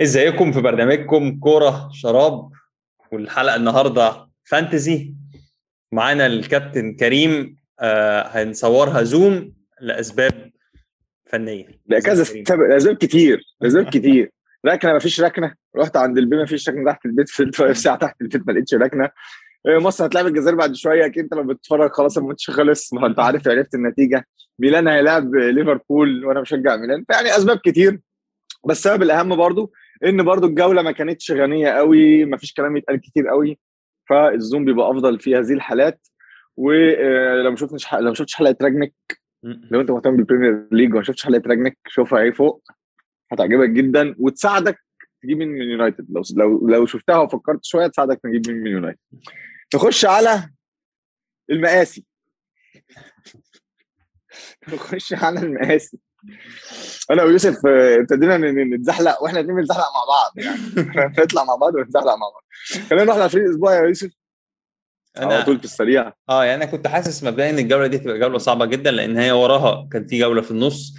[0.00, 2.50] ازيكم في برنامجكم كورة شراب
[3.12, 5.14] والحلقة النهارده فانتزي.
[5.92, 10.50] معانا الكابتن كريم آه هنصورها زوم لأسباب
[11.26, 11.66] فنية.
[11.88, 14.30] لكذا سبب أسباب كتير أسباب كتير.
[14.66, 15.54] ركنة ما فيش ركنة.
[15.76, 16.92] رحت عند البيت ما فيش ركنة.
[16.92, 19.10] تحت البيت في ساعة تحت البيت ما لقيتش ركنة.
[19.66, 21.06] آه، مصر هتلعب الجزائر بعد شوية.
[21.06, 22.92] أكيد أنت لو بتتفرج خلاص الماتش خلص.
[22.94, 24.24] ما أنت عارف عرفت النتيجة.
[24.58, 27.04] ميلان هيلاعب ليفربول وأنا بشجع ميلان.
[27.08, 28.00] فيعني أسباب كتير.
[28.68, 29.72] بس السبب الأهم برضو
[30.04, 33.58] إن برضو الجولة ما كانتش غنية قوي ما فيش كلام يتقال كتير قوي
[34.08, 36.06] فال zoom بيبقى أفضل في هذه الحالات.
[36.56, 38.94] ولو ما شفتش لو ما شفتش حلقة رانجنيك
[39.42, 42.62] لو أنت مهتم بال Premier League وما شفتش حلقة رانجنيك شوفها أهي فوق
[43.32, 44.14] هتعجبك جدا.
[44.18, 44.78] وتساعدك
[45.22, 46.06] تجيب من يونايتد.
[46.10, 48.98] لو لو لو شفتها وفكرت شوية تساعدك تجيب من يونايتد.
[49.74, 50.50] نخش على
[51.50, 52.04] المقاسي.
[54.72, 55.98] نخش على المقاسي.
[57.10, 58.36] أنا ويوسف آه، ابتدينا
[58.76, 61.12] نتزحلق وإحنا الاثنين بنتزحلق مع بعض يعني.
[61.18, 62.44] نطلع مع بعض ونتزحلق مع بعض.
[62.90, 64.10] خلينا نروح ل الأسبوع يا يوسف.
[65.18, 66.12] أنا على طول في السريع.
[66.28, 69.32] آه يعني أنا كنت حاسس مبدئيا إن الجولة دي تبقى جولة صعبة جدا لأن هي
[69.32, 70.94] وراها كان في جولة في النص.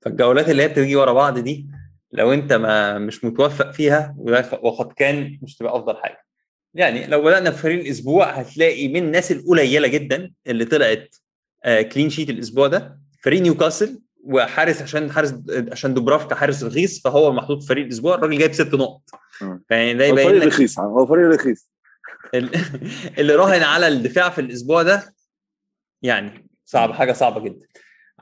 [0.00, 1.66] فالجولات اللي هي بتيجي ورا بعض دي
[2.12, 4.14] لو أنت ما مش متوفق فيها
[4.62, 6.24] وقد كان مش تبقى أفضل حاجة.
[6.74, 11.16] يعني لو بدأنا في فريق الأسبوع هتلاقي من الناس القليلة جدا اللي طلعت
[11.64, 12.98] آه clean sheet الأسبوع ده.
[13.24, 15.34] فريق نيوكاسل وحارس عشان حارس
[15.72, 19.02] عشان دوبرافكا حارس رخيص فهو محطوط في فريق الأسبوع الراجل جايب ست نقط.
[19.70, 21.70] يعني ده يبين فريق رخيص هو فريق رخيص.
[23.18, 25.14] اللي راهن على الدفاع في الأسبوع ده
[26.02, 27.66] يعني صعب حاجة صعبة جدا.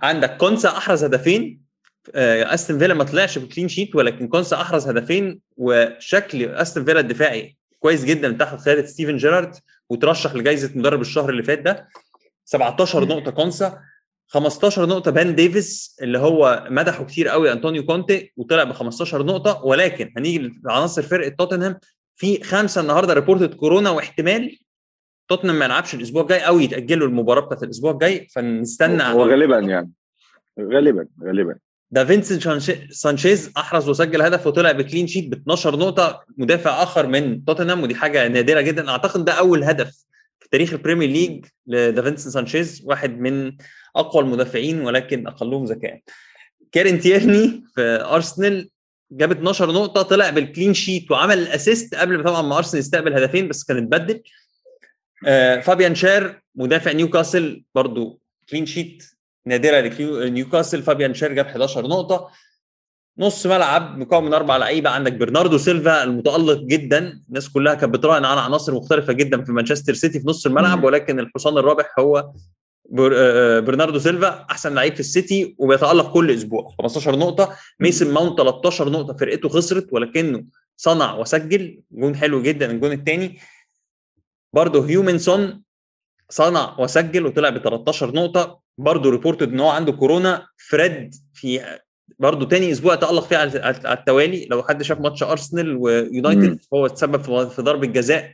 [0.02, 1.60] عندك كونسا أحرز هدفين
[2.14, 7.00] آه، أستون فيلا ما طلعش ب clean sheet ولكن كونسا أحرز هدفين وشكل أستون فيلا
[7.00, 9.56] الدفاعي كويس جدا تحت قيادة ستيفن جيرارد
[9.90, 11.88] وترشح لجائزه مدرب الشهر اللي فات ده.
[12.44, 13.80] 17 نقطة كونسا
[14.32, 19.64] 15 نقطة بن ديفيس اللي هو مدحه كتير قوي أنطونيو كونتي وطلع ب 15 نقطة.
[19.64, 21.78] ولكن هنيجي لعناصر فرقة توتنهام.
[22.16, 24.58] في خمسة النهارده reported كورونا واحتمال
[25.28, 28.28] توتنهام ما يلعبش الأسبوع الجاي أو يتأجلوا المباراة بتاعت الأسبوع الجاي.
[28.34, 29.92] فنستنى هو غالبا يعني.
[30.60, 31.56] غالبا غالبا.
[31.90, 32.42] دافينسون
[32.92, 36.24] سانشيز أحرز وسجل هدف وطلع ب clean sheet ب 12 نقطة.
[36.38, 38.90] مدافع آخر من توتنهام ودي حاجة نادرة جدا.
[38.90, 40.04] أعتقد ده أول هدف
[40.50, 43.52] تاريخ البريمير ليج لدافينسون سانشيز واحد من
[43.96, 46.00] أقوى المدافعين ولكن أقلهم ذكاء.
[46.72, 48.70] كيران تيرني في أرسنال
[49.12, 53.14] جاب 12 نقطة طلع بال clean sheet وعمل ال assist قبل طبعا ما أرسنال يستقبل
[53.14, 54.22] هدفين بس كان اتبدل.
[55.26, 59.04] آه فابيان شير مدافع نيوكاسل برضو clean sheet
[59.46, 62.30] نادرة لنيوكاسل فابيان شير جاب 11 نقطة.
[63.18, 67.20] نص ملعب مكون من أربع لعيبة عندك برناردو سيلفا المتألق جدا.
[67.28, 71.20] الناس كلها كانت بتراهن على عناصر مختلفة جدا في مانشستر سيتي في نص الملعب ولكن
[71.20, 72.16] الحصان الرابح هو
[72.98, 76.74] آه، آه، برناردو سيلفا أحسن لعيب في السيتي وبيتألق كل أسبوع.
[76.78, 77.56] 15 نقطة.
[77.80, 80.44] ميسون ماونت 13 نقطة فرقته خسرت ولكنه
[80.76, 81.82] صنع وسجل.
[81.92, 83.38] جون حلو جدا الجون الثاني
[84.52, 85.62] برضه هيونج مين سون
[86.30, 88.60] صنع وسجل وطلع ب 13 نقطة.
[88.78, 90.46] برضه reported إن هو عنده كورونا.
[90.68, 91.78] فريد في
[92.18, 94.46] برضه تاني أسبوع تالق فيه على التوالي.
[94.50, 98.32] لو حد شاف ماتش أرسنال ويونايتد هو تسبب في ضربة جزاء.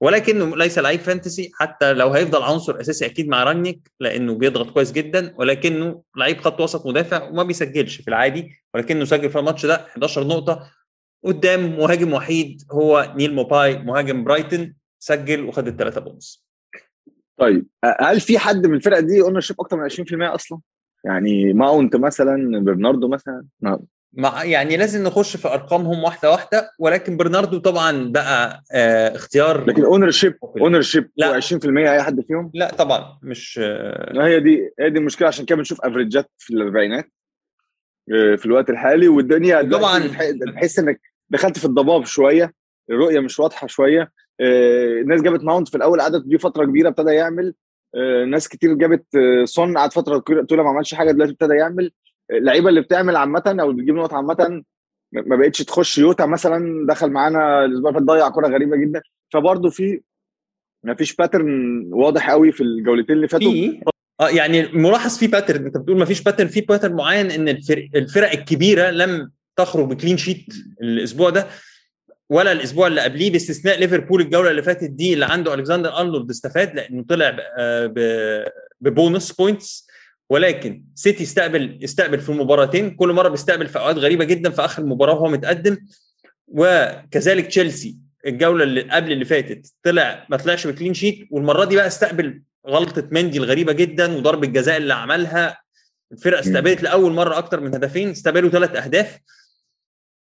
[0.00, 1.50] ولكنه ليس لعيب fantasy.
[1.54, 5.34] حتى لو هيفضل عنصر أساسي أكيد مع رانجنيك لأنه بيضغط كويس جدا.
[5.38, 8.50] ولكنه لعيب خط وسط مدافع وما بيسجلش في العادي.
[8.74, 10.70] ولكنه سجل في الماتش ده 11 نقطة.
[11.24, 16.46] قدام مهاجم وحيد هو نيل موباي مهاجم برايتن سجل وخد الثلاثه بونص.
[17.40, 17.66] طيب
[18.00, 20.60] هل في حد من الفرقة دي ownership أكتر من 20% أصلا؟
[21.04, 23.44] يعني ماونت مثلا برناردو مثلا؟
[24.12, 29.84] مع يعني لازم نخش في أرقامهم واحدة واحدة ولكن برناردو طبعا بقى آه اختيار لكن
[29.84, 35.28] ownership ownership 20% أي حد فيهم؟ لا طبعا مش آه هي دي هي دي المشكلة
[35.28, 37.12] عشان كده بنشوف average ات في الأربعينات
[38.14, 40.02] آه في الوقت الحالي والدنيا طبعا.
[40.54, 42.52] بحس إنك دخلت في الضباب شوية
[42.90, 47.10] الرؤية مش واضحة شوية آه الناس جابت ماونت في الأول قعدت دي فترة كبيرة ابتدى
[47.10, 47.54] يعمل
[48.26, 51.92] ناس كتير جابت آه سون قعد فترة طويله ما عملش حاجة دلوقتي ابتدى يعمل.
[52.30, 54.62] اللعيبة اللي بتعمل عامة أو بتجيب نقط عامة
[55.12, 55.98] ما بقتش تخش.
[55.98, 59.02] يوتا مثلا دخل معانا الأسبوع اللي فات ضيع كرة غريبة جدا.
[59.32, 60.00] فبرضه في
[60.84, 63.52] ما فيش pattern واضح قوي في الجولتين اللي فاتوا.
[64.20, 67.88] آه يعني ملاحظ في pattern أنت بتقول ما فيش pattern في pattern معين إن الفرق,
[67.94, 70.46] الفرق الكبيرة لم تخرج ب clean sheet
[70.82, 71.46] الأسبوع ده.
[72.32, 76.74] ولا الأسبوع اللي قبليه باستثناء ليفربول الجولة اللي فاتت دي اللي عنده الكسندر أرنولد استفاد
[76.74, 77.36] لأنه طلع
[78.80, 79.86] ب bonus points
[80.30, 84.82] ولكن سيتي استقبل استقبل في مباراتين كل مرة بيستقبل في أوقات غريبة جدا في آخر
[84.82, 85.78] المباراه وهو متقدم.
[86.48, 87.96] وكذلك تشيلسي
[88.26, 93.08] الجولة اللي قبل اللي فاتت طلع ما طلعش بكلين شيت والمرة دي بقى استقبل غلطة
[93.10, 95.58] مندي الغريبة جدا وضرب الجزاء اللي عملها.
[96.12, 99.18] الفرقة استقبلت لأول مرة أكتر من هدفين استقبلوا ثلاث أهداف.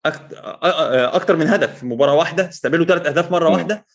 [0.05, 3.49] أكتر من هدف في مباراة واحدة استقبلوا ثلاث أهداف مرة.
[3.49, 3.85] واحدة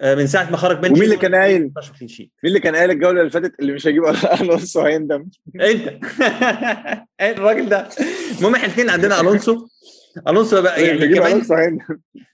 [0.00, 2.18] آه، من ساعة ما خرج بن ومين اللي كان قايل؟ 16 clean sheet.
[2.18, 4.02] مين اللي كان قايل الجولة اللي فاتت اللي مش هيجيب
[4.40, 5.28] ألونسو هيندم؟
[5.60, 5.98] أنت.
[7.20, 7.88] الراجل ده.
[8.38, 9.66] المهم إحنا الاثنين عندنا ألونسو.
[10.28, 11.78] ألونسو بقى يعني كمان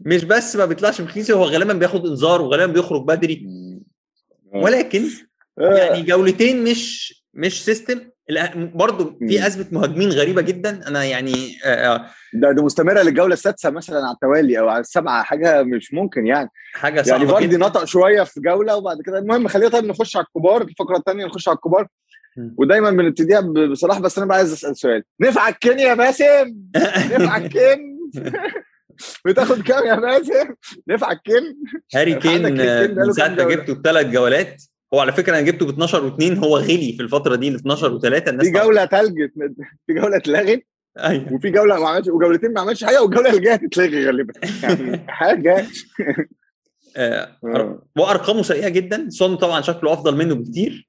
[0.01, 3.49] مش بس ما بيطلعش من clean sheet هو غالبا بياخد إنذار وغالبا بيخرج بدري.
[4.55, 5.05] ولكن
[5.59, 8.01] يعني جولتين مش مش system
[8.75, 9.47] برضه في.
[9.47, 10.89] أزمة مهاجمين غريبة جدا.
[10.89, 15.63] أنا يعني آه، ده ده مستمرة للجولة السادسة مثلا على التوالي أو على السبعه حاجة
[15.63, 16.49] مش ممكن يعني.
[16.75, 20.27] حاجة صعبة يعني فاردي نطق شوية في جولة وبعد كده المهم خلينا طيب نخش على
[20.27, 21.87] الكبار الفقرة الثانية نخش على الكبار.
[22.59, 25.03] ودايما بنبتديها ب- بصلاح بس أنا بقى عايز أسأل سؤال.
[25.21, 26.55] نفع الكين يا باسم؟
[27.13, 27.99] نفع الكين؟
[29.27, 30.55] بتاخد كام يا باسم؟
[30.89, 31.57] نفع الكين؟
[31.95, 32.57] هاري كين هاري كين
[32.95, 34.63] بقاله من ساعة ما؟ جبته بثلاث جولات.
[34.95, 37.99] هو على فكرة أنا جبته ب 12 و2 هو غلي في الفترة دي ل 12
[37.99, 39.31] و3 الناس في جولة تلج
[39.87, 40.63] في جولة اتلغت
[40.99, 41.33] أيوه.
[41.33, 44.33] وفي جولة ما عملش وجولتين ما عملش حاجة والجولة اللي جاية هتتلغي غالبا.
[44.63, 45.67] يعني حاجة.
[46.97, 47.83] آه، آه.
[47.97, 50.89] وارقامه سيئة جدا سون طبعا شكله أفضل منه بكتير.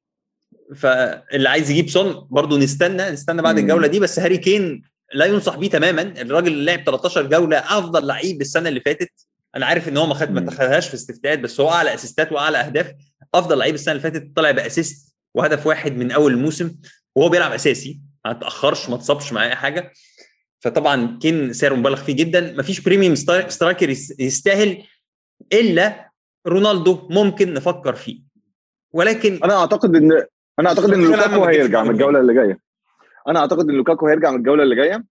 [0.75, 3.57] فاللي عايز يجيب سون برضه نستنى نستنى بعد.
[3.57, 4.83] الجولة دي بس هاري كين
[5.13, 6.01] لا ينصح بيه تماما.
[6.01, 9.11] الراجل اللي لعب 13 جولة أفضل لعيب السنة اللي فاتت.
[9.55, 10.49] أنا عارف إن هو ما خد ما
[10.79, 12.93] في استفتاءات بس هو أعلى assist ات وأعلى أهداف.
[13.33, 16.75] أفضل لعيب السنة اللي فاتت طلع ب assist وهدف واحد من أول الموسم
[17.15, 19.91] وهو بيلعب أساسي ما تأخرش ما تصابش مع أي حاجة.
[20.59, 22.55] فطبعا كين سعره مبالغ فيه جدا.
[22.57, 23.15] مفيش premium
[23.47, 24.83] striker يس- يستاهل
[25.53, 26.09] إلا
[26.47, 28.21] رونالدو ممكن نفكر فيه.
[28.91, 30.11] ولكن أنا أعتقد إن
[30.59, 32.59] أنا أعتقد إن لوكاكو هيرجع من الجولة اللي جاية.
[33.27, 35.03] أنا أعتقد إن لوكاكو هيرجع من الجولة اللي جاية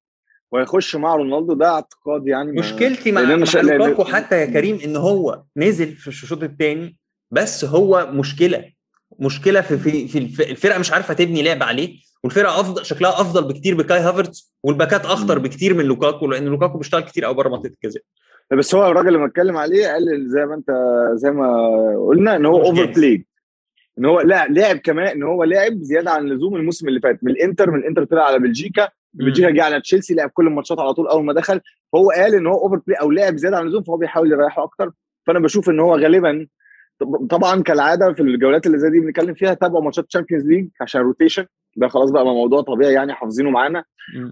[0.53, 1.55] وهيخش مع رونالدو.
[1.55, 3.37] ده اعتقاد يعني مشكلتي مع, مع
[3.77, 6.97] لوكاكو حتى يا كريم إن هو نزل في الشوط الثاني
[7.33, 8.65] بس هو مشكلة
[9.19, 13.49] مشكلة في في, في الف- الفرقة مش عارفة تبني لعب عليه والفرقة افضل شكلها أفضل
[13.49, 15.39] بكتير بكاي هافرتز والباكات أخطر.
[15.39, 18.03] بكتير من لوكاكو لأن لوكاكو بيشتغل كتير قوي بره منطقة الجزاء
[18.59, 20.71] بس هو الراجل اللي اتكلم عليه قال زي ما أنت
[21.15, 21.57] زي ما
[22.09, 22.87] قلنا إن هو over.
[22.87, 23.27] play
[23.99, 27.31] إن هو لا لعب كمان إن هو لعب زيادة عن اللزوم الموسم اللي فات من
[27.31, 31.09] الإنتر من الإنتر طلع على بلجيكا بلجيكا جه على تشيلسي لعب كل الماتشات على طول
[31.09, 31.61] أول ما دخل
[31.95, 34.91] هو قال إن هو over play أو لعب زيادة عن اللزوم فهو بيحاول يريحه أكتر
[35.27, 36.47] فأنا بشوف إن هو غالبا
[37.31, 41.47] طبعا كالعادة في الجولات اللي زي دي بنتكلم فيها تابعوا ماتشات تشامبيونز ليج عشان rotation
[41.77, 43.85] ده خلاص بقى موضوع طبيعي يعني حافظينه معانا.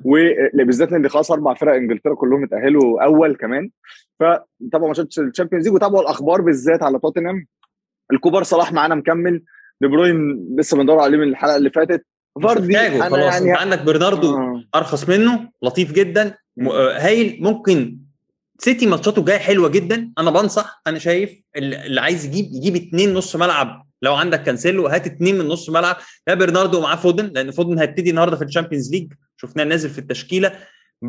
[0.05, 3.71] وبالذات إن خلاص أربع فرق إنجلترا كلهم اتأهلوا أول كمان.
[4.21, 7.47] فتابعوا ماتشات ال Champions League وتابعوا الأخبار بالذات على توتنهام
[8.13, 9.43] الكبار صلاح معانا مكمل.
[9.81, 12.07] دي بروين لسه بندور عليه من الحلقة اللي فاتت.
[12.43, 13.35] فاردي أنا خلاص.
[13.35, 14.65] يعني عندك برناردو آه.
[14.75, 16.35] أرخص منه لطيف جدا.
[16.61, 17.39] آه، هايل.
[17.43, 17.99] ممكن
[18.63, 20.13] سيتي ماتشاته جاية حلوة جدا.
[20.19, 23.87] أنا بنصح أنا شايف اللي عايز يجيب يجيب اتنين نص ملعب.
[24.03, 25.97] لو عندك كانسيلو هات اتنين من نص ملعب.
[26.29, 29.13] يا برناردو ومعاه فودن لأن فودن هيبتدي النهارده في ال Champions League.
[29.37, 30.53] شفناه نازل في التشكيلة.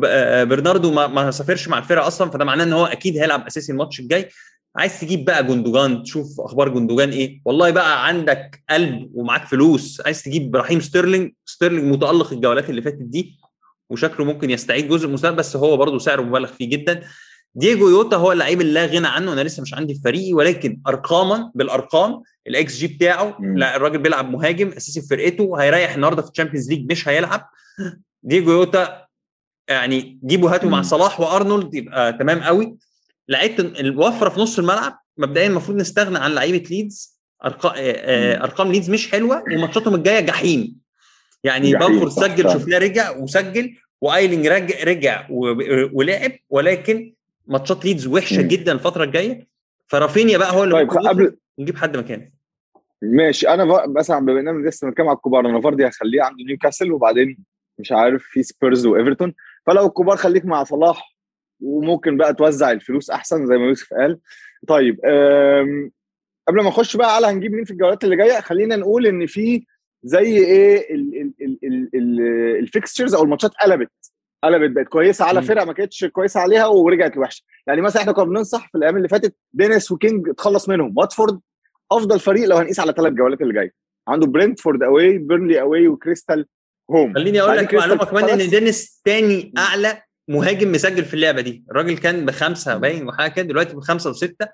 [0.04, 4.00] آه، برناردو ما, سافرش مع الفرقة أصلا فده معناه إن هو أكيد هيلعب أساسي الماتش
[4.00, 4.28] الجاي.
[4.76, 7.40] عايز تجيب بقى جندوجان تشوف أخبار جندوجان إيه.
[7.44, 10.02] والله بقى عندك قلب ومعاك فلوس.
[10.04, 11.32] عايز تجيب رحيم ستيرلينج.
[11.46, 13.38] ستيرلينج متألق الجولات اللي فاتت دي
[13.90, 17.02] وشكله ممكن يستعيد جزء من بس هو برضه سعره مبالغ فيه جدا.
[17.54, 20.80] دييجو يوتا هو اللعيب اللي لا غنى عنه أنا لسه مش عندي في فريقي ولكن
[20.86, 23.36] أرقاما بالأرقام الاكس جي بتاعه.
[23.40, 27.48] لا الراجل بيلعب مهاجم أساسي في فرقته هيريح النهارده في ال Champions League مش هيلعب
[28.22, 29.06] دييجو يوتا
[29.68, 30.82] يعني جيبوا هاتوا مع.
[30.82, 32.76] صلاح وأرنولد يبقى تمام قوي
[33.28, 37.72] لعيبه الوفرة في نص الملعب مبدئيا المفروض نستغنى عن لعيبة ليدز أرقا...
[37.76, 38.42] آه، مم.
[38.42, 40.76] أرقام ليدز مش حلوة وماتشاتهم الجاية جحيم
[41.44, 42.50] يعني بامفورد سجل.
[42.52, 47.12] شفناه رجع وسجل وأيلينج رجع رجع و- ولعب ولكن
[47.46, 48.42] ماتشات ليدز وحشه.
[48.42, 49.48] جدا الفترة الجايه
[49.86, 52.30] فرافينيا بقى هو اللي طيب قبل ونجيب حد مكانه
[53.02, 57.38] ماشي أنا مثلا بما اننا لسه بنتكلم على الكبار أنا فاردي هخليه عند نيوكاسل وبعدين
[57.78, 59.34] مش عارف في سبيرز وايفرتون
[59.66, 61.16] فلو الكبار خليك مع صلاح
[61.60, 64.18] وممكن بقى توزع الفلوس احسن زي ما يوسف قال
[64.68, 65.00] طيب
[66.48, 69.66] قبل ما نخش بقى على هنجيب مين في الجولات اللي جاية خلينا نقول ان في
[70.04, 70.86] زي إيه
[72.60, 73.90] ال fixtures أو الماتشات قلبت
[74.44, 75.42] قلبت بقت كويسة على.
[75.42, 79.08] فرقة ما كانتش كويسة عليها ورجعت وحشه يعني مثلا إحنا كنا بننصح في الأيام اللي
[79.08, 80.94] فاتت دينيس وكينج اتخلص منهم.
[80.96, 81.40] واتفورد
[81.92, 83.72] أفضل فريق لو هنقيس على ثلاث جولات اللي جاية.
[84.08, 86.46] عنده برنتفورد away بيرنلي away وكريستال
[86.90, 87.14] home.
[87.14, 91.64] خليني أقول لك معلومة كمان إن دينيس تاني أعلى مهاجم مسجل في اللعبة دي.
[91.70, 94.48] الراجل كان بخمسة باين وحاجة كده دلوقتي بخمسة وستة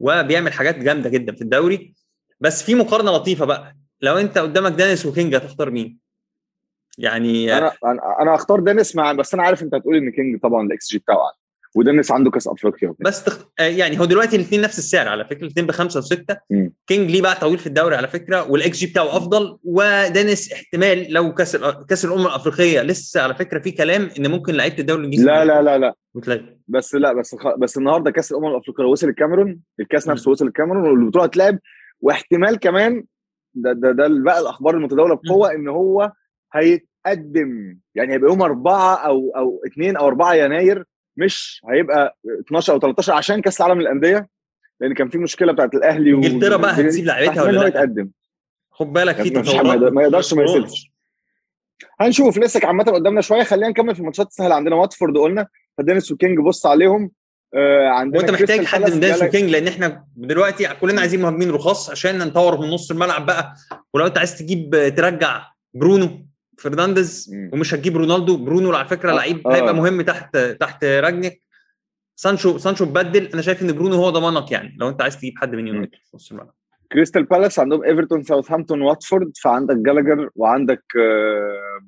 [0.00, 1.94] وبيعمل حاجات جامدة جدا في الدوري.
[2.40, 3.76] بس في مقارنة لطيفة بقى.
[4.00, 6.01] لو أنت قدامك دينيس وكينج هتختار مين؟
[6.98, 10.66] يعني أنا أنا أنا هختار دينيس مع بس أنا عارف أنت هتقول إن كينج طبعا
[10.66, 11.36] الاكس جي بتاعه عالي
[11.74, 13.44] ودينيس عنده كاس أفريقيا بس تخ...
[13.60, 16.36] آه، يعني هو دلوقتي الاثنين نفس السعر على فكرة الاثنين بخمسة وستة.
[16.86, 21.34] كينج ليج بقى طويل في الدوري على فكرة والاكس جي بتاعه أفضل ودينيس احتمال لو
[21.34, 21.56] كاس
[21.88, 25.62] كاس الأمم الأفريقية لسه على فكرة في كلام إن ممكن لعيبة الدوري الإنجليزي لا لا
[25.62, 25.94] لا لا.
[26.14, 27.48] وتلاقي بس لا بس خ...
[27.58, 30.08] بس النهارده كاس الأمم الأفريقية وصل الكاميرون الكاس.
[30.08, 31.58] نفسه وصل الكاميرون والبطوله هتلعب
[32.00, 33.04] واحتمال كمان
[33.54, 36.12] ده ده ده بقى الأخبار المتداولة بقوة إن هو
[36.52, 37.78] هيتقدم.
[37.94, 40.84] يعني هيبقى يوم 4 أو أو 2 أو 4 يناير
[41.16, 42.16] مش هيبقى
[42.46, 44.28] 12 أو 13 عشان كأس العالم للأندية
[44.80, 46.72] لأن كان في مشكلة بتاعت الأهلي إنجلترا بقى.
[46.80, 48.10] هتسيب لعيبتها ولا لأ؟ يتقدم.
[48.70, 49.92] خد بالك في ما تطورات.
[49.92, 50.42] ما يقدرش ما.
[50.42, 50.92] يسيبش
[52.00, 53.42] هنشوف لسه عامة قدامنا شوية.
[53.42, 55.46] خلينا نكمل في الماتشات السهله عندنا واتفورد قلنا.
[55.78, 57.10] فدينيس وكينج بص عليهم.
[57.54, 61.90] آه عندنا وأنت محتاج حد من دينيس وكينج لأن إحنا دلوقتي كلنا عايزين مهاجمين رخاص
[61.90, 63.54] عشان نطور من نص الملعب بقى.
[63.94, 66.26] ولو أنت عايز تجيب ترجع برونو
[66.62, 67.34] فرنانديز.
[67.52, 68.36] ومش هتجيب رونالدو.
[68.36, 69.54] برونو على فكرة آه، لعيب آه.
[69.54, 71.40] هيبقى مهم تحت تحت راجنيك
[72.16, 75.54] سانشو سانشو بدل أنا شايف إن برونو هو ضمانك يعني لو أنت عايز تجيب حد
[75.54, 76.54] من يونايتد في نص الملعب.
[76.92, 79.32] كريستال بالاس عندهم إيفرتون ساوثهامبتون واتفورد.
[79.42, 81.80] فعندك جالاجر وعندك آه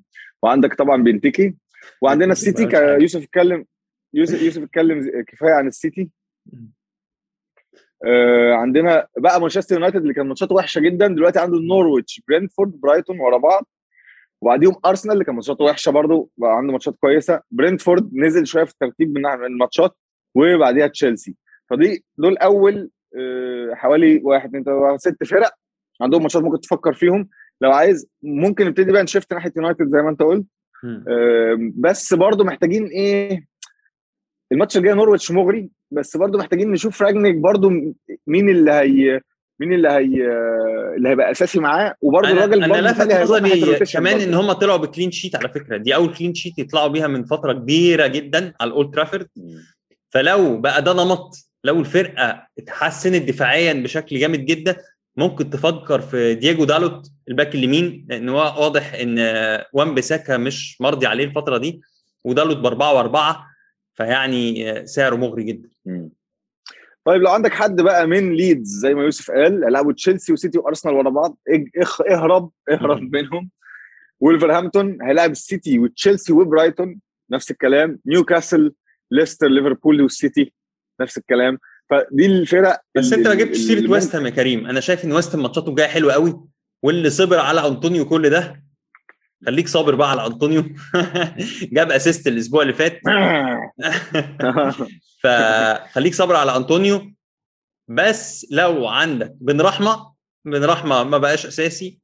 [0.43, 1.54] وعندك طبعا بنتيكي.
[2.02, 2.69] وعندنا السيتي
[3.00, 3.64] يوسف اتكلم
[4.14, 6.11] يوسف يوسف اتكلم كفاية عن السيتي.
[8.07, 11.07] آه عندنا بقى مانشستر يونايتد اللي كان ماتشاته وحشة جدا.
[11.07, 13.66] دلوقتي عنده نورويتش برينتفورد برايتون ورا بعض.
[14.45, 17.41] وبعديهم أرسنال اللي كان ماتشاته وحشة برضه بقى عنده ماتشات كويسة.
[17.51, 19.97] برينتفورد نزل شوية في الترتيب من الماتشات
[20.35, 21.37] وبعديها تشيلسي.
[21.71, 25.51] فدي دول أول آه، حوالي واحد اثنين ثلاثة ست فرق
[26.01, 27.29] عندهم ماتشات ممكن تفكر فيهم.
[27.61, 30.47] لو عايز ممكن نبتدي بقى ن shift ناحية يونايتد زي ما أنت قلت.
[31.77, 33.47] بس برضو محتاجين إيه
[34.53, 37.71] الماتش الجاي نورويتش مغري بس برضو محتاجين نشوف راجنيك برضو
[38.27, 39.21] مين اللي هي
[39.61, 39.99] مين اللي هي
[40.96, 44.20] اللي هيبقى أساسي معاه؟ أنا الراجل أنا لفت نظري كمان.
[44.20, 45.76] إن هم طلعوا ب clean sheet على فكرة.
[45.76, 49.26] دي أول clean sheet يطلعوا بيها من فترة كبيرة جدا على الأولد ترافورد.
[50.11, 51.34] فلو بقى ده نمط
[51.64, 54.76] لو الفرقة اتحسنت دفاعيا بشكل جامد جدا
[55.16, 59.18] ممكن تفكر في دييجو دالوت الباك اليمين لأن هو واضح إن
[59.73, 61.80] وان بيساكا مش مرضي عليه الفترة دي
[62.25, 63.46] ودالوت بأربعة وأربعة
[63.94, 65.68] فيعني سعره مغري جدا.
[65.87, 66.11] مم.
[67.06, 70.94] طيب لو عندك حد بقى من ليدز زي ما يوسف قال لعبوا تشيلسي وسيتي وأرسنال
[70.94, 71.38] ورا بعض
[72.11, 73.16] اهرب اهرب.
[73.16, 73.50] منهم.
[74.20, 77.99] ولفرهامبتون هيلاعب السيتي وتشيلسي وبرايتون نفس الكلام.
[78.06, 78.73] نيوكاسل
[79.11, 80.52] ليستر ليفربول والسيتي
[81.00, 81.58] نفس الكلام.
[81.90, 84.66] فدي الفرق بس أنت ما جبتش سيرة ويست هام يا كريم.
[84.66, 86.40] أنا شايف إن ويست هام ماتشاته الجايه حلوة قوي
[86.82, 88.63] واللي صبر على أنطونيو كل ده
[89.47, 90.63] خليك صابر بقى على أنطونيو.
[91.77, 93.01] جاب assist الأسبوع اللي فات.
[95.23, 97.11] فخليك صابر على أنطونيو.
[97.89, 100.13] بس لو عندك بن رحمة
[100.45, 101.99] بن رحمة ما بقاش أساسي.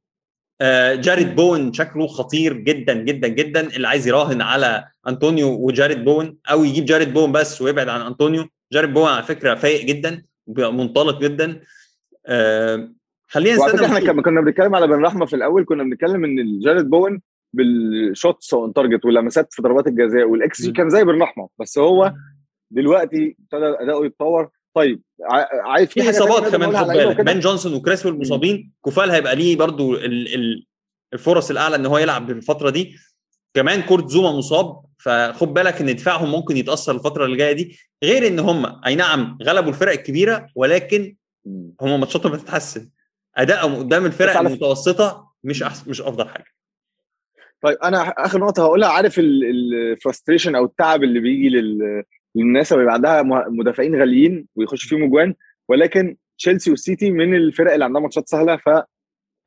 [0.61, 3.75] آه، جاريد بوين شكله خطير جدا جدا جدا.
[3.75, 8.47] اللي عايز يراهن على أنطونيو وجاريد بوين أو يجيب جاريد بوين بس ويبعد عن أنطونيو.
[8.73, 11.61] جاريد بوين على فكرة فايق جدا منطلق جدا.
[12.25, 12.91] آه،
[13.27, 14.21] خلينا نستنى إحنا.
[14.21, 17.21] كنا- بنتكلم على بن رحمة في الأول كنا بنتكلم إن جاريد بوين
[17.53, 20.71] بال shots on target واللمسات في ضربات الجزاء والإكس جي.
[20.71, 22.13] كان زي بن رحمه بس هو
[22.71, 24.49] دلوقتي ابتدى أداؤه يتطور.
[24.73, 25.01] طيب
[25.63, 30.35] عايز في إصابات كمان خد بالك؟ بين جونسون وكريسويل مصابين كوفال هيبقى ليه برضو ال
[30.35, 30.65] ال
[31.13, 32.95] الفرص الأعلى إن هو يلعب بالفترة دي.
[33.53, 37.79] كمان كورت زوما مصاب فخد بالك إن دفاعهم ممكن يتأثر الفترة اللي جاية دي.
[38.03, 41.15] غير إن هم أي نعم غلبوا الفرق الكبيرة ولكن.
[41.81, 42.89] هم ماتشاتهم بتتحسن.
[43.35, 46.45] أدائهم قدام الفرق المتوسطة مش أحسن مش أفضل حاجة.
[47.61, 48.89] طيب أنا آخر نقطة هقولها.
[48.89, 52.03] عارف ال frustration أو التعب اللي بيجي لل-
[52.35, 55.35] للناس اللي بعدها مه- مدافعين غاليين ويخش فيهم اجوان
[55.69, 58.57] ولكن تشيلسي والسيتي من الفرق اللي عندها ماتشات سهلة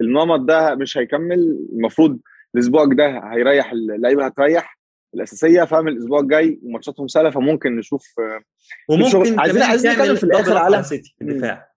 [0.00, 1.58] فالنمط ده مش هيكمل.
[1.72, 2.18] المفروض
[2.54, 4.78] الأسبوع ده هيريح اللعيبة هتريح
[5.14, 8.14] الأساسية فاهم؟ الأسبوع الجاي وماتشاتهم سهلة فممكن نشوف
[8.88, 11.73] وممكن عايزين- عايزين نتكلم في up على- سيتي الدفاع.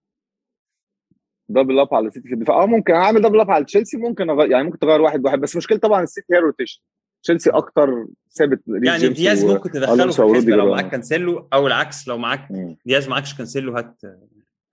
[1.50, 2.64] double up على السيتي في الدفاع.
[2.64, 5.56] آه ممكن أعمل double up على تشيلسي ممكن أغير يعني ممكن تغير واحد واحد بس
[5.56, 6.82] مشكلة طبعا السيتي هي rotation
[7.24, 10.72] تشيلسي أكتر ثابت يعني دياز و- ممكن تدخله في الحسبه لو.
[10.72, 12.48] معاك كانسيلو أو العكس لو معاك.
[12.86, 14.02] دياز معاكش كانسيلو هات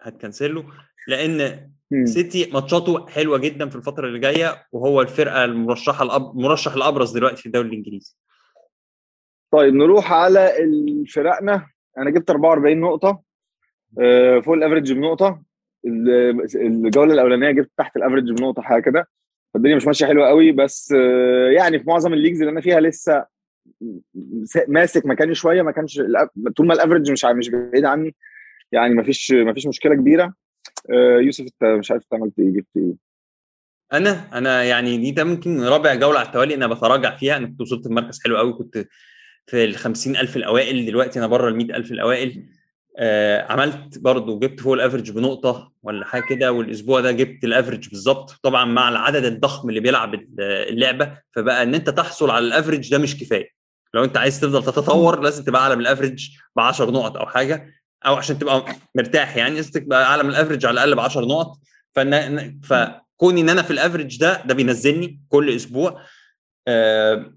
[0.02, 0.64] هات كانسيلو.
[1.08, 2.06] لأن مم.
[2.06, 6.36] سيتي ماتشاته حلوة جدا في الفترة اللي جاية وهو الفرقة المرشحة الأب...
[6.36, 8.14] مرشح الابرز دلوقتي في الدوري الإنجليزي.
[9.52, 10.50] طيب نروح على
[11.14, 11.66] فرقنا.
[11.98, 13.22] أنا جبت 44 نقطة.
[14.00, 15.42] آه، فوق ال average بنقطة.
[15.86, 19.08] ال- الجولة الأولانية جبت تحت ال average بنقطة حاجة كده.
[19.54, 22.80] فالدنيا مش ماشية حلوة قوي بس آه، يعني في معظم ال leagues اللي أنا فيها
[22.80, 23.26] لسه
[24.68, 26.00] ماسك مكاني شوية ما كانش
[26.56, 28.14] طول ما ال average مش مش بعيد عني
[28.72, 30.34] يعني ما فيش ما فيش مشكلة كبيرة
[30.90, 32.92] آه، يوسف انت مش عارف عملت إيه جبت إيه
[33.92, 37.60] أنا أنا يعني دي ده ممكن رابع جوله على التوالي أنا بتراجع فيها أنا كنت
[37.60, 38.84] وصلت لمركز حلو قوي كنت
[39.46, 42.44] في ال 50000 الاوائل دلوقتي أنا بره ال 100000 الاوائل
[42.96, 47.50] آه عملت برضو جبت فوق ال average بنقطة ولا حاجة كده والأسبوع ده جبت ال
[47.50, 52.52] average بالظبط طبعا مع العدد الضخم اللي بيلعب اللعبة فبقى إن أنت تحصل على ال
[52.52, 53.48] average ده مش كفاية.
[53.94, 57.26] لو أنت عايز تفضل تتطور لازم تبقى أعلى من ال average ب 10 نقط أو
[57.26, 57.74] حاجة
[58.06, 61.24] أو عشان تبقى مرتاح يعني لازم تبقى أعلى من ال average على الأقل ب 10
[61.24, 61.58] نقط
[61.94, 62.60] فن...
[62.62, 66.00] فكوني إن أنا في ال average ده ده بينزلني كل أسبوع.
[66.68, 67.34] آه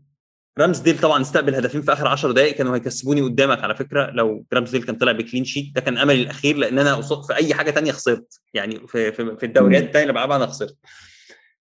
[0.59, 4.11] رامزديل طبعا استقبل هدفين في آخر 10 دقائق كانوا هيكسبوني قدامك على فكرة.
[4.11, 7.53] لو رامزديل كان طلع ب clean sheet ده كان أملي الأخير لأن أنا في أي
[7.53, 8.41] حاجة تانية خسرت.
[8.53, 10.75] يعني في في, في الدوريات الثانية اللي بلعبها أنا خسرت.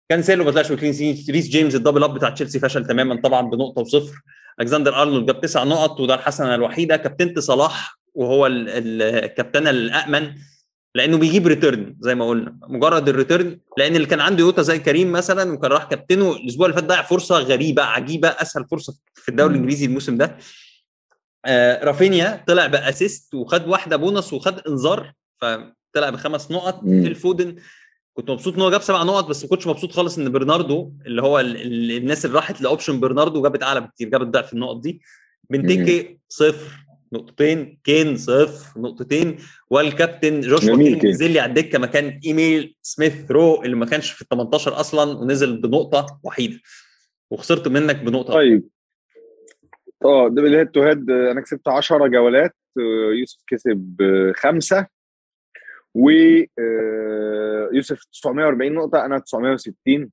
[0.08, 3.20] كانسيلو ما طلعش ب clean sheet ريس جيمس ال double up بتاع تشيلسي فشل تماما
[3.20, 4.20] طبعا بنقطة وصفر.
[4.60, 6.96] ألكسندر أرنولد جاب تسع نقط وده الحسنه الوحيدة.
[6.96, 10.32] كابتنت صلاح وهو الكابتنه الامن
[10.94, 14.78] لأنه بيجيب return زي ما قلنا مجرد ال return لأن اللي كان عنده يوتا زي
[14.78, 19.28] كريم مثلا وكان راح كابتنه الأسبوع اللي فات ضيع فرصة غريبة عجيبة أسهل فرصة في
[19.28, 20.36] الدوري الإنجليزي الموسم ده.
[21.46, 26.80] آه رافينيا طلع ب assist وخد واحدة بونص وخد انذار فطلع بخمس نقط.
[26.80, 27.56] في الفودن
[28.14, 31.22] كنت مبسوط إن هو جاب سبع نقط بس ما كنتش مبسوط خالص إن برناردو اللي
[31.22, 34.80] هو ال ال الناس اللي راحت ل option برناردو جابت أعلى بكتير جابت ضعف النقط
[34.80, 35.00] دي.
[35.50, 36.86] بنتيكي صفر.
[37.12, 39.36] نقطتين كين صفر نقطتين.
[39.70, 44.28] والكابتن جوشوا نزل لي على الدكة مكان إيميل سميث رو اللي ما كانش في ال
[44.28, 46.60] 18 أصلا ونزل بنقطة وحيدة.
[47.30, 48.32] وخسرت منك بنقطة.
[48.32, 48.68] طيب.
[50.04, 51.10] آه ده بال head to head.
[51.10, 52.56] أنا كسبت 10 جولات.
[53.20, 53.96] يوسف كسب
[54.36, 54.86] خمسة.
[55.94, 56.10] و
[57.72, 59.04] يوسف 940 نقطة.
[59.04, 60.10] أنا 960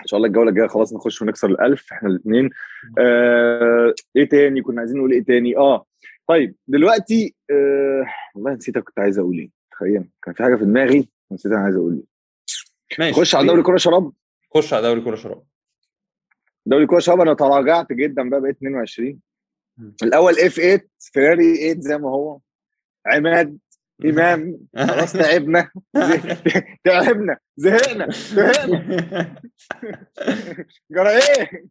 [0.00, 2.50] إن شاء الله الجولة الجاية خلاص نخش ونكسر ال 1000 إحنا الاثنين
[2.98, 5.86] آه إيه تاني؟ كنا عايزين نقول إيه تاني؟ آه
[6.28, 9.50] طيب دلوقتي آه والله نسيت كنت عايز أقول إيه.
[9.72, 12.04] تخيل كان في حاجة في دماغي نسيت أنا عايز أقول إيه.
[12.98, 14.12] ماشي نخش على دوري كرة شراب.
[14.54, 15.42] خش على دوري كرة شراب.
[16.66, 19.20] دوري كرة شراب أنا تراجعت جدا بقى بقيت 22
[20.02, 22.40] الأول اف 8 فيراري 8 زي ما هو.
[23.06, 23.58] عماد
[24.04, 24.58] إمام
[24.88, 25.70] خلاص تعبنا.
[26.84, 29.36] تعبنا زهقنا زهقنا.
[30.92, 31.64] جرى إيه؟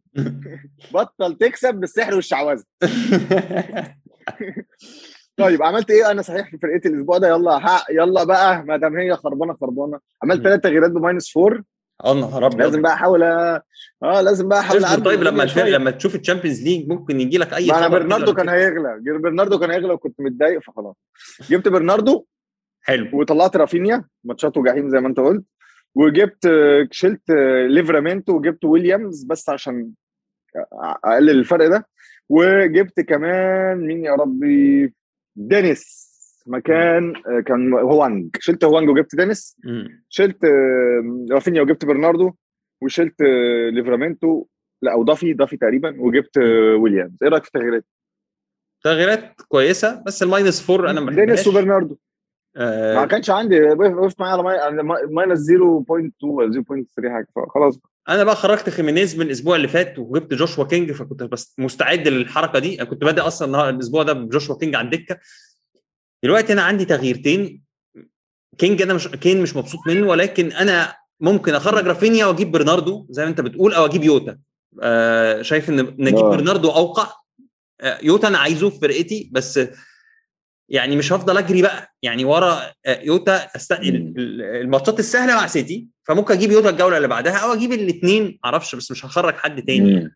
[0.94, 2.64] بطل تكسب بالسحر والشعوذة.
[5.36, 7.28] طيب عملت إيه؟ أنا صحيح في فرقتي الأسبوع ده.
[7.28, 9.98] يلا حق يلا بقى ما دام هي خربانة خربانة.
[10.22, 11.64] عملت ثلاث تغييرات ب minus 4
[12.04, 12.60] آه نهار أبيض.
[12.62, 13.62] لازم بقى أحاول آه
[14.02, 17.78] لازم بقى أحاول طيب لما لما تشوف ال Champions League ممكن يجي لك أي ما
[17.78, 19.00] أنا برناردو كان هيغلى.
[19.22, 20.96] برناردو كان هيغلى وكنت متضايق فخلاص.
[21.50, 22.24] جبت برناردو
[22.82, 23.20] حلو.
[23.20, 24.04] وطلعت رافينيا.
[24.24, 25.44] ماتشاته جحيم زي ما أنت قلت.
[25.94, 26.48] وجبت
[26.90, 27.30] شلت
[27.68, 29.90] ليفرامنتو وجبت ويليامز بس عشان
[31.04, 31.86] أقلل الفرق ده.
[32.28, 34.94] وجبت كمان مين يا ربي؟
[35.36, 36.08] دينيس.
[36.46, 37.12] مكان
[37.46, 38.36] كان هوانج.
[38.40, 39.56] شلت هوانج وجبت دينيس.
[40.08, 40.38] شلت
[41.30, 42.32] رافينيا وجبت برناردو.
[42.82, 43.22] وشلت
[43.72, 44.46] ليفرامنتو.
[44.82, 46.00] لا أو ضافي ضافي تقريبا.
[46.00, 46.38] وجبت
[46.78, 47.16] ويليامز.
[47.22, 47.84] إيه رأيك في التغييرات؟
[48.84, 51.98] تغييرات كويسة بس ال minus 4 أنا ما دينيس وبرناردو.
[52.56, 57.78] آه ما كانش عندي وقفت معايا على minus 0.2 ولا 0.3 حاجة فخلاص.
[58.08, 62.58] أنا بقى خرجت خيمينيز من الأسبوع اللي فات وجبت جوشوا كينج فكنت بس مستعد للحركة
[62.58, 62.80] دي.
[62.80, 65.18] أنا كنت بادئ أصلا الأسبوع ده بجوشوا كينج على الدكة.
[66.22, 67.62] دلوقتي أنا عندي تغييرتين.
[68.58, 73.22] كينج أنا مش كين مش مبسوط منه ولكن أنا ممكن أخرج رافينيا وأجيب برناردو زي
[73.22, 74.38] ما أنت بتقول أو أجيب يوتا.
[74.82, 77.12] آه شايف إن نجيب برناردو أوقع.
[77.80, 79.60] آه يوتا أنا عايزه في فرقتي بس
[80.68, 81.94] يعني مش هفضل أجري بقى.
[82.02, 83.72] يعني ورا يوتا أست...
[83.82, 88.90] الماتشات السهلة مع سيتي فممكن أجيب يوتا الجولة اللي بعدها أو أجيب الاثنين معرفش بس
[88.90, 90.10] مش هخرج حد تاني.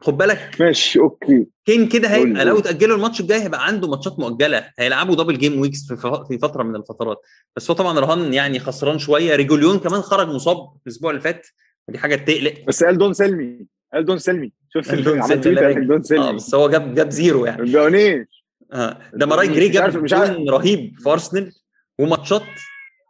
[0.00, 1.46] خد بالك؟ ماشي okay.
[1.64, 4.70] كين كده هيبقى لو تأجلوا الماتش الجاي هيبقى عنده ماتشات مؤجلة.
[4.78, 5.92] هيلعبوا double game weeks
[6.28, 7.18] في فترة من الفترات.
[7.56, 9.36] بس هو طبعا رهان يعني خسران شوية.
[9.36, 10.56] ريجوليون كمان خرج مصاب
[10.86, 11.46] الأسبوع اللي فات.
[11.88, 12.54] ودي حاجة تقلق.
[12.68, 13.66] بس قال don't sell me.
[13.94, 14.52] قال don't sell me.
[14.74, 16.28] شفت عملت don't sell me.
[16.28, 17.62] آه بس هو جاب جاب zero يعني.
[17.62, 18.26] ما
[18.72, 18.98] آه.
[19.14, 20.12] ديمراي جراي جاب مش
[20.48, 21.52] رهيب في أرسنال
[21.98, 22.42] وماتشات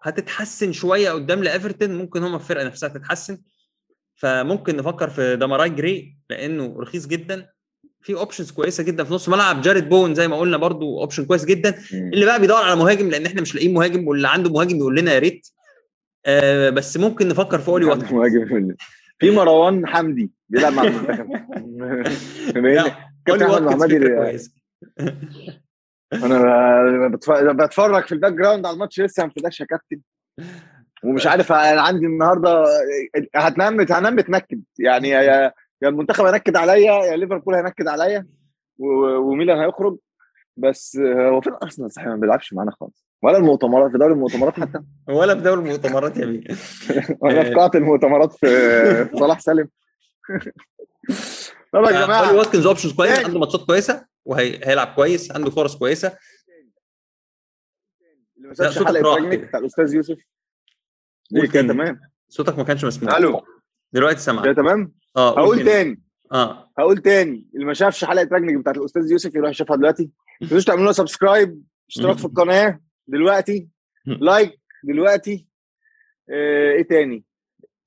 [0.02, 3.38] هتتحسن شوية قدام لإيفرتون ممكن هم الفرقه نفسها تتحسن.
[4.16, 7.48] فممكن نفكر في ديماراي جراي لأنه رخيص جدا.
[8.02, 9.60] في options كويسة جدا في نص ملعب.
[9.60, 11.74] جارود بوين زي ما قلنا برضو option كويس جدا.
[11.92, 15.12] اللي بقى بيدور على مهاجم لأن إحنا مش لاقيين مهاجم واللي عنده مهاجم يقول لنا
[15.14, 15.46] يا ريت.
[16.26, 18.74] آه بس ممكن نفكر في أولي واتكنز مهاجم
[19.18, 21.26] في مروان حمدي بيلعب مع المنتخب.
[23.26, 23.98] كابتن أحمد محمدي
[26.12, 27.08] أنا
[27.52, 30.00] بتفرج في ال background على الماتش لسه ما ابتداش يا كابتن.
[31.04, 32.64] ومش عارف أنا عندي النهارده
[33.34, 38.26] هتنام هنام متنكد يعني يا يا المنتخب هينكد عليا يا ليفربول هينكد عليا
[38.78, 39.96] وميلان هيخرج.
[40.56, 43.06] بس هو فين أرسنال؟ صحيح ما بيلعبش معانا خالص.
[43.22, 44.80] ولا المؤتمرات في دوري المؤتمرات حتى.
[45.18, 46.44] ولا في دوري المؤتمرات يا بيه.
[47.22, 49.68] ولا في قاعة المؤتمرات في صلاح سالم.
[51.72, 53.24] طب يا أولي جماعة واتكنز options كويس.
[53.24, 56.18] عنده ماتشات كويسة؟ وهيلعب كويس عنده فرص كويسة.
[58.36, 59.38] اللي ما شافش حلقة راجنك.
[59.38, 60.18] بتاع الأستاذ يوسف.
[61.36, 61.62] قول كده.
[61.62, 62.00] تمام.
[62.28, 63.16] صوتك ما كانش مسموع.
[63.16, 63.42] ألو.
[63.92, 66.02] دلوقتي كده سامعك تمام؟ آه قول هقول تاني.
[66.32, 66.72] آه.
[66.78, 67.48] هقول تاني.
[67.54, 70.10] اللي ما شافش حلقة راجنك بتاعت الأستاذ يوسف يروح يشوفها دلوقتي.
[70.40, 73.68] ما تنسوش تعملوا لنا subscribe اشتراك في القناة دلوقتي.
[74.06, 75.48] like دلوقتي.
[76.30, 77.24] آه، إيه تاني؟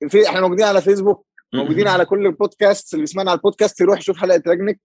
[0.08, 4.16] في إحنا موجودين على فيسبوك موجودين على كل البودكاست اللي بيسمعنا على البودكاست يروح يشوف
[4.16, 4.80] حلقة راجنك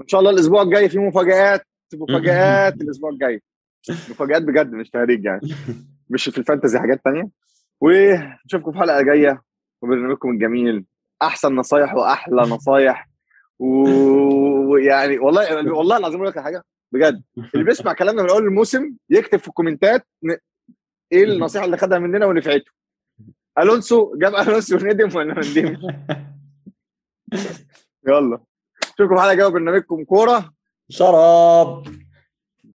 [0.00, 3.42] ان شاء الله الأسبوع الجاي في مفاجآت مفاجآت الأسبوع الجاي.
[3.90, 5.40] مفاجآت بجد مش تهريج يعني.
[6.10, 7.28] مش في الفانتزي حاجات تانية.
[7.80, 9.42] ونشوفكم في حلقة جاية
[9.82, 10.84] وبرنامجكم الجميل.
[11.22, 13.08] أحسن نصايح وأحلى نصايح.
[13.58, 16.62] ويعني والله والله العظيم أقول لك حاجة.
[16.92, 17.22] بجد.
[17.54, 20.06] اللي بيسمع كلامنا من أول الموسم يكتب في الكومنتات
[21.12, 22.70] إيه النصيحة اللي خدها مننا ونفعته
[23.58, 25.78] ألونسو جاب ألونسو ندم ولا ما ندمش
[28.08, 28.40] يلا.
[29.00, 30.52] أشوفكم حلقة جاية برنامجكم كورة.
[30.88, 31.86] شراب.